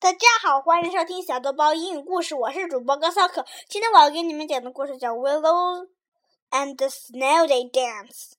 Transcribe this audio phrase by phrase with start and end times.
[0.00, 3.44] 大家好，欢迎收听小豆包英语故事，我是主播高骚可。
[3.68, 5.88] 今天我要给你们讲的故事叫《Willow
[6.48, 8.32] and the Snow Day Dance》。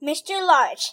[0.00, 0.44] Mr.
[0.44, 0.88] Larch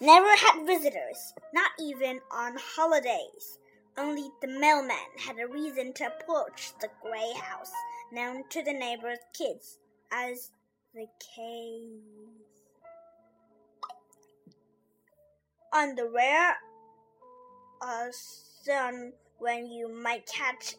[0.00, 3.60] never had visitors, not even on holidays.
[3.96, 7.70] Only the mailman had a reason to approach the gray house,
[8.10, 9.78] known to the neighbors' kids
[10.10, 10.50] as
[10.94, 12.02] the cave.
[15.72, 16.56] On the rare
[18.64, 20.76] sun when you might catch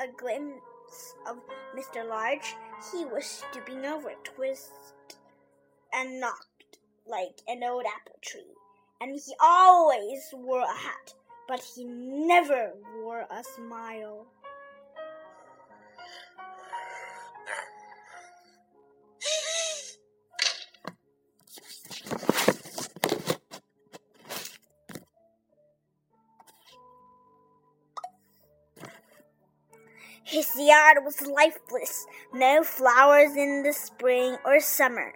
[0.00, 1.38] a glimpse of
[1.76, 2.06] Mr.
[2.06, 2.54] Larch,
[2.92, 4.70] he was stooping over, twist
[5.92, 8.54] and knocked like an old apple tree,
[9.00, 11.14] and he always wore a hat,
[11.48, 14.26] but he never wore a smile.
[30.38, 35.12] His yard was lifeless, no flowers in the spring or summer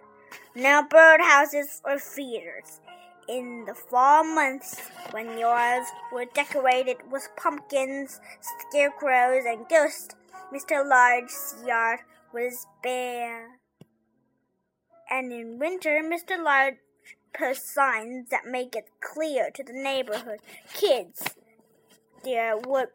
[0.53, 2.81] no birdhouses or feeders.
[3.29, 10.13] In the fall months, when yards were decorated with pumpkins, scarecrows, and ghosts,
[10.53, 10.85] Mr.
[10.85, 12.01] Larch's yard
[12.33, 13.61] was bare.
[15.09, 16.37] And in winter, Mr.
[16.43, 16.79] Larch
[17.33, 20.39] posts signs that make it clear to the neighborhood
[20.73, 21.23] kids
[22.25, 22.87] there would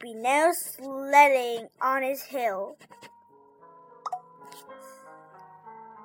[0.00, 2.76] be no sledding on his hill.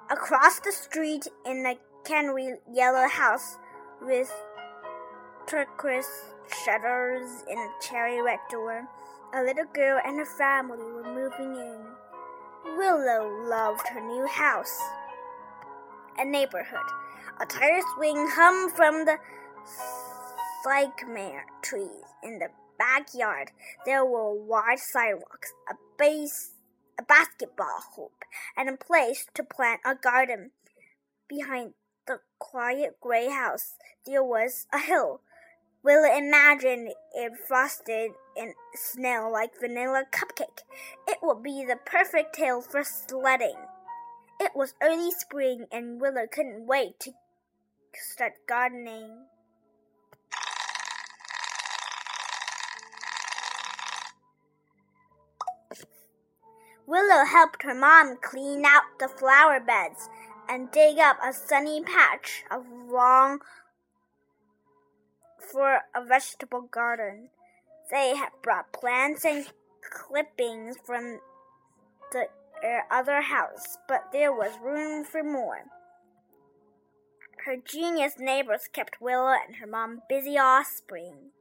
[0.10, 1.76] Across the street, in a
[2.06, 3.58] canary yellow house
[4.02, 4.32] with
[5.46, 6.06] turquoise
[6.66, 8.88] shutters and a cherry red door,
[9.34, 11.80] a little girl and her family were moving in.
[12.78, 14.78] Willow loved her new house
[16.18, 16.80] and neighborhood.
[17.40, 19.18] A tire swing hummed from the
[20.64, 22.50] sycamore trees in the
[22.82, 23.52] backyard.
[23.86, 26.52] There were wide sidewalks, a base
[27.00, 28.26] a basketball hoop,
[28.56, 30.52] and a place to plant a garden.
[31.28, 31.74] Behind
[32.08, 33.76] the quiet gray house,
[34.06, 35.22] there was a hill.
[35.84, 40.62] Willow imagined it frosted in snow like vanilla cupcake.
[41.08, 43.58] It would be the perfect hill for sledding.
[44.40, 47.12] It was early spring, and Willow couldn't wait to
[47.94, 49.26] start gardening.
[56.92, 60.10] Willow helped her mom clean out the flower beds
[60.50, 63.40] and dig up a sunny patch of lawn
[65.40, 67.30] for a vegetable garden.
[67.90, 69.46] They had brought plants and
[69.90, 71.22] clippings from
[72.12, 72.28] the
[72.92, 75.68] other house, but there was room for more.
[77.46, 81.32] Her genius neighbors kept Willow and her mom busy all spring.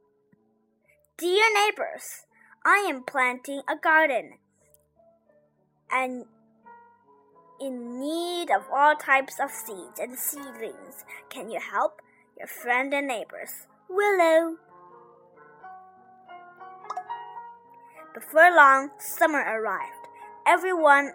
[1.17, 2.25] Dear neighbors,
[2.63, 4.35] I am planting a garden
[5.91, 6.25] and
[7.59, 11.05] in need of all types of seeds and seedlings.
[11.29, 12.01] Can you help?
[12.37, 14.57] Your friend and neighbors, Willow.
[18.13, 20.07] Before long, summer arrived.
[20.47, 21.11] Everyone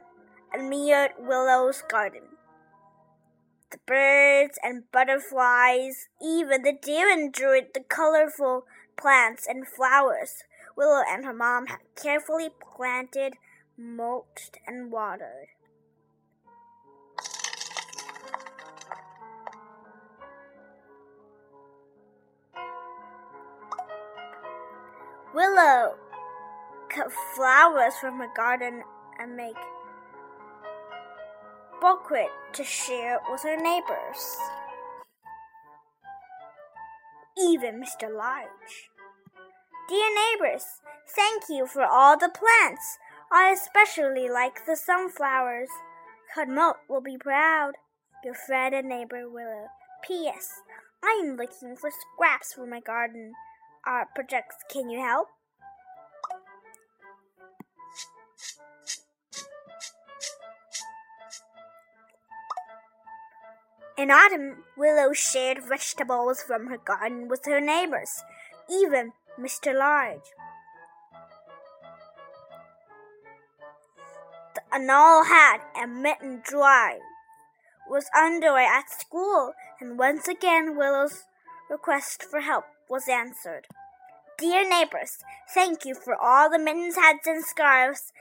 [0.54, 2.22] admired Willow's garden.
[3.70, 8.64] The birds and butterflies, even the deer enjoyed the colorful
[8.96, 10.44] plants and flowers
[10.76, 13.34] Willow and her mom had carefully planted
[13.78, 15.48] mulched, and watered.
[25.34, 25.96] Willow
[26.88, 28.82] cut flowers from her garden
[29.18, 29.56] and make
[31.80, 34.38] bouquet to share with her neighbors.
[37.38, 38.08] Even Mr.
[38.10, 38.88] Larch.
[39.88, 40.64] Dear neighbors,
[41.14, 42.98] thank you for all the plants.
[43.32, 45.68] I especially like the sunflowers.
[46.36, 47.72] Cudmalt will be proud.
[48.24, 49.66] Your friend and neighbor Willow.
[50.06, 50.60] P.S.
[51.02, 53.32] I am looking for scraps for my garden
[53.86, 54.56] art projects.
[54.70, 55.28] Can you help?
[63.98, 68.22] In autumn, Willow shared vegetables from her garden with her neighbors,
[68.70, 69.74] even Mr.
[69.74, 70.26] Larch.
[74.72, 77.00] Annual hat and mitten drive
[77.88, 81.24] was underway at school, and once again Willow's
[81.70, 83.66] request for help was answered.
[84.38, 85.18] Dear neighbors,
[85.54, 88.12] thank you for all the mittens, hats, and scarves.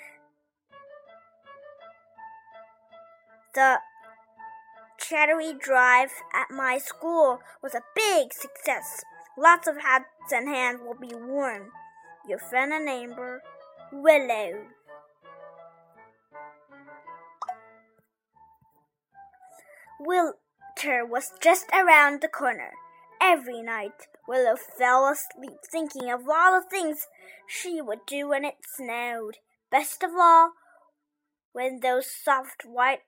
[3.54, 3.80] The
[4.98, 9.04] charity drive at my school was a big success.
[9.38, 11.72] Lots of hats and hands will be worn.
[12.28, 13.44] Your friend and neighbor,
[13.92, 14.66] Willow.
[20.00, 22.72] Winter was just around the corner.
[23.22, 27.08] Every night, Willow fell asleep thinking of all the things
[27.48, 29.38] she would do when it snowed.
[29.72, 30.52] Best of all,
[31.54, 33.02] when those soft white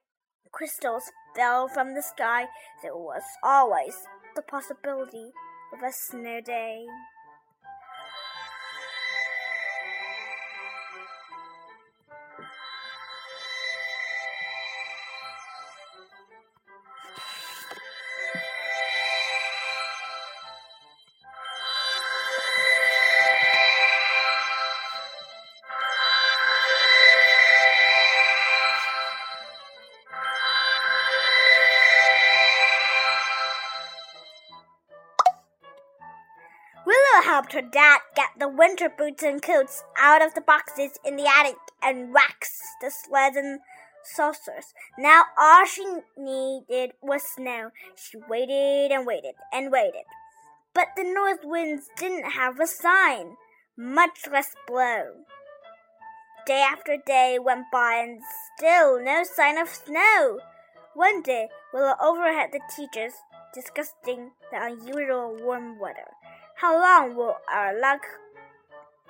[0.52, 2.46] crystals fell from the sky,
[2.82, 3.96] there was always
[4.36, 5.32] the possibility
[5.74, 6.86] of a snow day.
[37.54, 41.58] Her dad get the winter boots and coats out of the boxes in the attic
[41.82, 43.60] and wax the sleds and
[44.04, 44.74] saucers.
[44.98, 45.86] Now all she
[46.18, 47.72] needed was snow.
[47.96, 50.04] She waited and waited and waited.
[50.74, 53.38] But the north winds didn't have a sign,
[53.78, 55.26] much less blow.
[56.46, 58.22] Day after day went by and
[58.56, 60.40] still no sign of snow.
[60.94, 63.14] One day, Willow overheard the teachers
[63.54, 66.17] discussing the unusual warm weather.
[66.58, 68.02] How long will our luck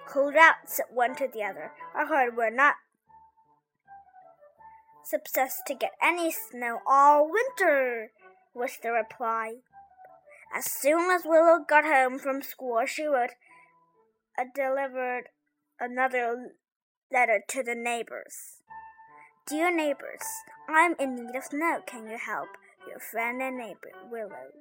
[0.09, 0.55] hold out?
[0.65, 1.71] said one to the other.
[1.95, 2.75] I heard we're not
[5.05, 8.11] supposed to get any snow all winter,
[8.53, 9.57] was the reply.
[10.53, 13.31] As soon as Willow got home from school, she wrote
[14.38, 15.29] a delivered
[15.79, 16.51] another
[17.11, 18.57] letter to the neighbors.
[19.47, 20.23] Dear neighbors,
[20.67, 21.79] I'm in need of snow.
[21.85, 22.50] Can you help?
[22.89, 24.51] Your friend and neighbor, Willow.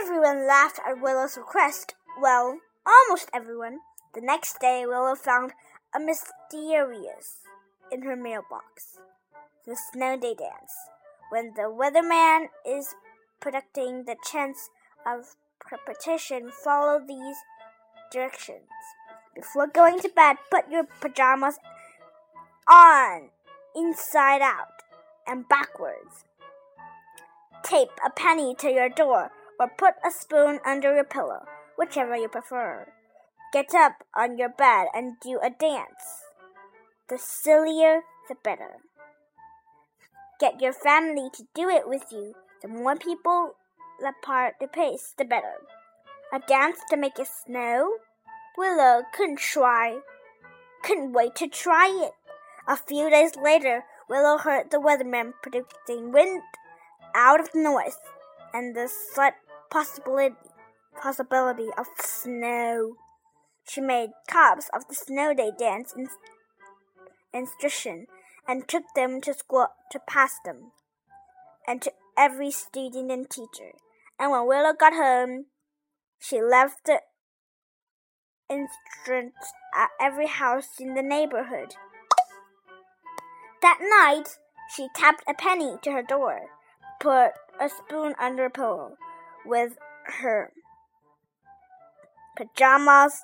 [0.00, 1.94] Everyone laughed at Willow's request.
[2.20, 3.80] Well, almost everyone.
[4.14, 5.52] The next day, Willow found
[5.94, 7.40] a mysterious
[7.90, 8.98] in her mailbox.
[9.66, 10.72] The snow day dance.
[11.30, 12.94] When the weatherman is
[13.40, 14.70] predicting the chance
[15.06, 17.36] of precipitation, follow these
[18.10, 18.70] directions.
[19.34, 21.58] Before going to bed, put your pajamas
[22.70, 23.30] on
[23.74, 24.84] inside out
[25.26, 26.24] and backwards.
[27.62, 31.46] Tape a penny to your door or put a spoon under your pillow,
[31.78, 32.88] whichever you prefer.
[33.52, 36.26] Get up on your bed and do a dance.
[37.08, 38.78] The sillier, the better.
[40.40, 42.34] Get your family to do it with you.
[42.60, 43.54] The more people
[44.00, 45.62] that part the pace, the better.
[46.34, 47.98] A dance to make it snow?
[48.58, 50.00] Willow couldn't try.
[50.82, 52.14] Couldn't wait to try it.
[52.66, 56.42] A few days later, Willow heard the weatherman predicting wind
[57.14, 58.00] out of the north
[58.52, 59.34] and the slight
[59.72, 60.36] possibility
[61.00, 62.96] possibility of snow.
[63.66, 66.08] She made cups of the snow day dance in,
[67.32, 68.06] instruction
[68.46, 70.72] and took them to school to pass them,
[71.66, 73.72] and to every student and teacher.
[74.18, 75.46] And when Willow got home,
[76.18, 77.00] she left the
[78.50, 81.74] instruments at every house in the neighborhood.
[83.62, 84.38] That night,
[84.74, 86.40] she tapped a penny to her door,
[87.00, 87.30] put
[87.60, 88.96] a spoon under a pillow,
[89.44, 89.76] with
[90.20, 90.52] her
[92.36, 93.22] pajamas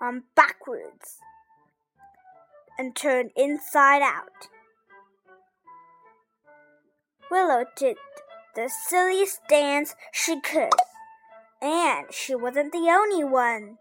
[0.00, 1.18] on backwards
[2.78, 4.48] and turned inside out.
[7.30, 7.96] Willow did
[8.54, 10.72] the silliest dance she could,
[11.60, 13.78] and she wasn't the only one.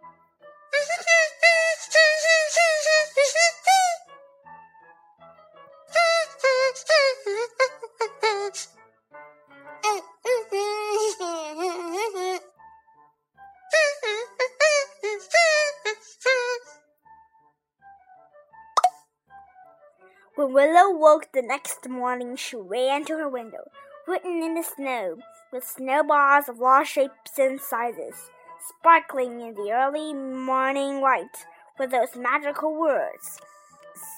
[20.48, 23.70] When Willow woke the next morning, she ran to her window,
[24.08, 25.18] written in the snow,
[25.52, 28.30] with snowballs of all shapes and sizes,
[28.70, 31.46] sparkling in the early morning light,
[31.78, 33.42] were those magical words,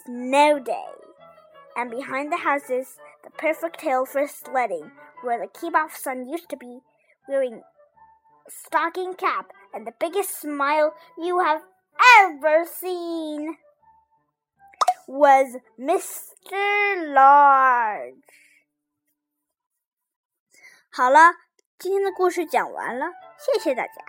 [0.06, 0.92] Snow Day.
[1.76, 4.92] And behind the houses, the perfect hill for sledding,
[5.24, 6.82] where the Keebop son used to be,
[7.28, 7.64] wearing
[8.48, 11.62] stocking cap and the biggest smile you have
[12.20, 13.58] ever seen
[15.10, 17.14] was Mr.
[17.14, 18.22] Larch。
[20.92, 21.34] 好了，
[21.80, 24.09] 今天的故事讲完了，谢谢大家。